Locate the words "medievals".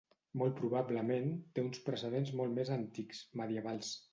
3.45-3.97